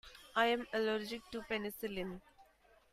[0.35, 2.21] I am allergic to penicillin.